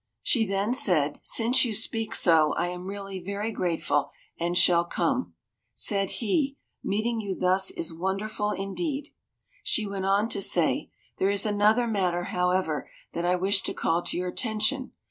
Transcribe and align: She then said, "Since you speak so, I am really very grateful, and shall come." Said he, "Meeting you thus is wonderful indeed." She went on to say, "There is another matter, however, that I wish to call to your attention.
She 0.23 0.47
then 0.47 0.73
said, 0.73 1.19
"Since 1.21 1.63
you 1.63 1.75
speak 1.75 2.15
so, 2.15 2.53
I 2.53 2.69
am 2.69 2.87
really 2.87 3.19
very 3.19 3.51
grateful, 3.51 4.09
and 4.39 4.57
shall 4.57 4.83
come." 4.83 5.35
Said 5.75 6.09
he, 6.23 6.57
"Meeting 6.83 7.21
you 7.21 7.37
thus 7.39 7.69
is 7.69 7.93
wonderful 7.93 8.49
indeed." 8.49 9.09
She 9.63 9.85
went 9.85 10.05
on 10.07 10.27
to 10.29 10.41
say, 10.41 10.89
"There 11.19 11.29
is 11.29 11.45
another 11.45 11.85
matter, 11.85 12.23
however, 12.23 12.89
that 13.13 13.25
I 13.25 13.35
wish 13.35 13.61
to 13.61 13.75
call 13.75 14.01
to 14.01 14.17
your 14.17 14.29
attention. 14.29 14.91